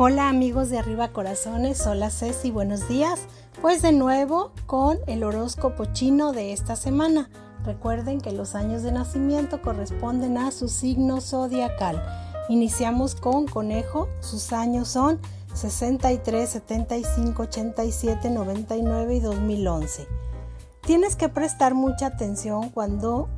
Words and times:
Hola 0.00 0.28
amigos 0.28 0.70
de 0.70 0.78
Arriba 0.78 1.08
Corazones, 1.08 1.84
hola 1.84 2.10
Ceci, 2.10 2.52
buenos 2.52 2.88
días. 2.88 3.22
Pues 3.60 3.82
de 3.82 3.90
nuevo 3.90 4.52
con 4.66 4.98
el 5.08 5.24
horóscopo 5.24 5.86
chino 5.86 6.30
de 6.30 6.52
esta 6.52 6.76
semana. 6.76 7.28
Recuerden 7.64 8.20
que 8.20 8.30
los 8.30 8.54
años 8.54 8.84
de 8.84 8.92
nacimiento 8.92 9.60
corresponden 9.60 10.38
a 10.38 10.52
su 10.52 10.68
signo 10.68 11.20
zodiacal. 11.20 12.00
Iniciamos 12.48 13.16
con 13.16 13.48
conejo, 13.48 14.08
sus 14.20 14.52
años 14.52 14.86
son 14.86 15.18
63, 15.54 16.48
75, 16.48 17.42
87, 17.42 18.30
99 18.30 19.16
y 19.16 19.18
2011. 19.18 20.06
Tienes 20.82 21.16
que 21.16 21.28
prestar 21.28 21.74
mucha 21.74 22.06
atención 22.06 22.70
cuando 22.70 23.28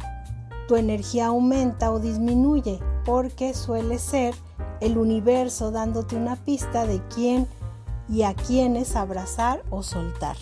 tu 0.69 0.77
energía 0.77 1.29
aumenta 1.29 1.91
o 1.91 2.01
disminuye, 2.01 2.81
porque 3.11 3.55
suele 3.55 3.99
ser 3.99 4.37
el 4.81 4.97
universo 4.97 5.73
dándote 5.73 6.15
una 6.15 6.37
pista 6.37 6.87
de 6.87 7.03
quién 7.13 7.49
y 8.09 8.23
a 8.23 8.35
quiénes 8.35 8.95
abrazar 8.95 9.65
o 9.69 9.83
soltar. 9.83 10.37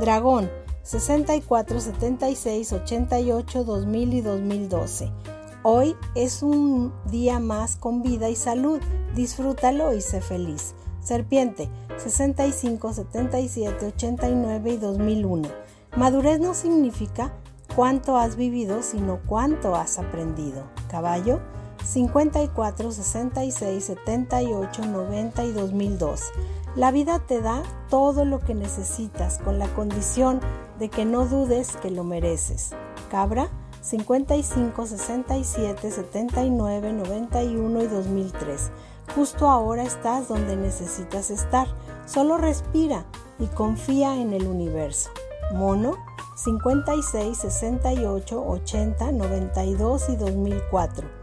Dragón 0.00 0.50
64, 0.82 1.78
76, 1.78 2.72
88, 2.72 3.62
2000 3.62 4.14
y 4.14 4.20
2012. 4.22 5.12
Hoy 5.62 5.94
es 6.16 6.42
un 6.42 6.92
día 7.12 7.38
más 7.38 7.76
con 7.76 8.02
vida 8.02 8.28
y 8.28 8.34
salud. 8.34 8.80
Disfrútalo 9.14 9.94
y 9.94 10.00
sé 10.00 10.20
feliz. 10.20 10.74
Serpiente 11.00 11.68
65, 11.96 12.92
77, 12.92 13.86
89 13.86 14.70
y 14.72 14.76
2001. 14.78 15.48
Madurez 15.96 16.40
no 16.40 16.54
significa 16.54 17.32
cuánto 17.76 18.16
has 18.16 18.34
vivido, 18.34 18.82
sino 18.82 19.20
cuánto 19.28 19.76
has 19.76 20.00
aprendido. 20.00 20.64
Caballo 20.88 21.38
54, 21.90 22.92
66, 22.92 23.84
78, 23.84 24.86
90 24.86 25.44
y 25.44 25.52
2002. 25.52 26.22
La 26.76 26.92
vida 26.92 27.18
te 27.18 27.40
da 27.40 27.64
todo 27.88 28.24
lo 28.24 28.38
que 28.38 28.54
necesitas 28.54 29.38
con 29.38 29.58
la 29.58 29.66
condición 29.74 30.38
de 30.78 30.88
que 30.88 31.04
no 31.04 31.26
dudes 31.26 31.76
que 31.78 31.90
lo 31.90 32.04
mereces. 32.04 32.70
Cabra 33.10 33.48
55, 33.80 34.86
67, 34.86 35.90
79, 35.90 36.92
91 36.92 37.82
y 37.82 37.86
2003. 37.88 38.70
Justo 39.16 39.48
ahora 39.48 39.82
estás 39.82 40.28
donde 40.28 40.56
necesitas 40.56 41.32
estar. 41.32 41.66
Solo 42.06 42.38
respira 42.38 43.04
y 43.40 43.46
confía 43.46 44.14
en 44.14 44.32
el 44.32 44.46
universo. 44.46 45.10
Mono 45.54 45.96
56, 46.36 47.36
68, 47.36 48.46
80, 48.46 49.10
92 49.10 50.08
y 50.10 50.16
2004. 50.16 51.19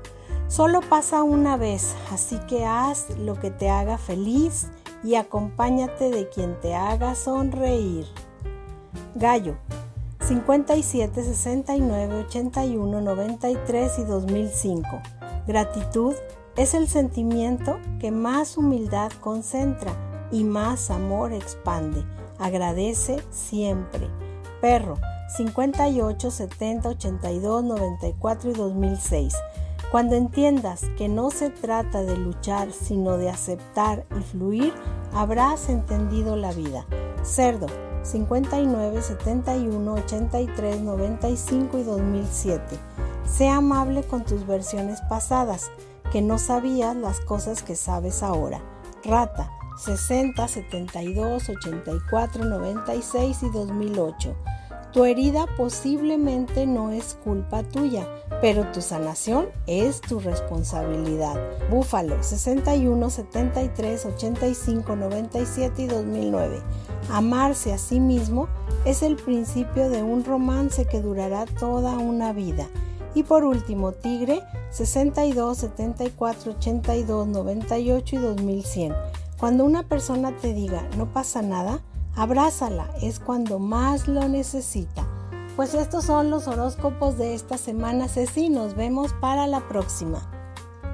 Solo 0.47 0.79
pasa 0.79 1.23
una 1.23 1.57
vez, 1.57 1.93
así 2.11 2.37
que 2.47 2.65
haz 2.65 3.09
lo 3.17 3.37
que 3.37 3.51
te 3.51 3.69
haga 3.69 3.97
feliz 3.97 4.67
y 5.03 5.15
acompáñate 5.15 6.09
de 6.09 6.29
quien 6.29 6.59
te 6.61 6.73
haga 6.73 7.15
sonreír. 7.15 8.05
Gallo 9.15 9.57
57, 10.25 11.23
69, 11.23 12.25
81, 12.27 13.01
93 13.01 13.99
y 13.99 14.03
2005. 14.05 14.87
Gratitud 15.47 16.15
es 16.55 16.73
el 16.73 16.87
sentimiento 16.87 17.79
que 17.99 18.11
más 18.11 18.57
humildad 18.57 19.11
concentra 19.19 19.91
y 20.31 20.45
más 20.45 20.89
amor 20.91 21.33
expande. 21.33 22.05
Agradece 22.39 23.21
siempre. 23.31 24.07
Perro 24.61 24.97
58, 25.35 26.31
70, 26.31 26.89
82, 26.89 27.63
94 27.65 28.49
y 28.49 28.53
2006. 28.53 29.35
Cuando 29.91 30.15
entiendas 30.15 30.81
que 30.97 31.07
no 31.07 31.31
se 31.31 31.49
trata 31.49 32.03
de 32.03 32.17
luchar, 32.17 32.73
sino 32.73 33.17
de 33.17 33.29
aceptar 33.29 34.05
y 34.19 34.21
fluir, 34.21 34.73
habrás 35.13 35.69
entendido 35.69 36.35
la 36.35 36.51
vida. 36.51 36.85
Cerdo 37.23 37.67
59, 38.03 39.01
71, 39.01 39.93
83, 39.93 40.81
95 40.81 41.77
y 41.77 41.83
2007. 41.83 42.77
Sé 43.25 43.47
amable 43.47 44.03
con 44.03 44.25
tus 44.25 44.45
versiones 44.45 44.99
pasadas, 45.09 45.71
que 46.11 46.21
no 46.21 46.37
sabías 46.37 46.95
las 46.95 47.21
cosas 47.21 47.63
que 47.63 47.75
sabes 47.75 48.23
ahora. 48.23 48.61
Rata 49.05 49.51
60, 49.77 50.47
72, 50.47 51.49
84, 51.49 52.43
96 52.43 53.43
y 53.43 53.49
2008. 53.51 54.35
Tu 54.97 55.05
herida 55.05 55.45
posiblemente 55.55 56.65
no 56.65 56.89
es 56.89 57.19
culpa 57.23 57.61
tuya, 57.61 58.07
pero 58.41 58.63
tu 58.71 58.81
sanación 58.81 59.45
es 59.67 60.01
tu 60.01 60.19
responsabilidad. 60.19 61.35
Búfalo 61.69 62.23
61, 62.23 63.07
73, 63.07 64.05
85, 64.07 64.95
97 64.95 65.83
y 65.83 65.85
2009. 65.85 66.63
Amarse 67.11 67.73
a 67.73 67.77
sí 67.77 67.99
mismo 67.99 68.47
es 68.85 69.03
el 69.03 69.17
principio 69.17 69.91
de 69.91 70.01
un 70.01 70.25
romance 70.25 70.85
que 70.85 70.99
durará 70.99 71.45
toda 71.45 71.95
una 71.99 72.33
vida. 72.33 72.67
Y 73.13 73.21
por 73.21 73.43
último, 73.43 73.91
Tigre 73.91 74.41
62, 74.71 75.59
74, 75.59 76.53
82, 76.53 77.27
98 77.27 78.15
y 78.15 78.17
2100. 78.17 78.95
Cuando 79.39 79.63
una 79.63 79.83
persona 79.83 80.35
te 80.35 80.55
diga 80.55 80.89
no 80.97 81.13
pasa 81.13 81.43
nada, 81.43 81.83
Abrázala, 82.17 82.89
es 82.99 83.19
cuando 83.19 83.59
más 83.59 84.07
lo 84.07 84.27
necesita. 84.27 85.07
Pues 85.55 85.75
estos 85.75 86.05
son 86.05 86.31
los 86.31 86.47
horóscopos 86.47 87.19
de 87.19 87.35
esta 87.35 87.59
semana, 87.59 88.07
Ceci. 88.07 88.49
Nos 88.49 88.75
vemos 88.75 89.13
para 89.21 89.45
la 89.45 89.67
próxima. 89.67 90.36